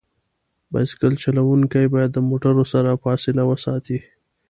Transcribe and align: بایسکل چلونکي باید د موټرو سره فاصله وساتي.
بایسکل 0.71 1.13
چلونکي 1.23 1.83
باید 1.93 2.11
د 2.13 2.19
موټرو 2.29 2.63
سره 2.73 2.99
فاصله 3.03 3.41
وساتي. 3.51 3.99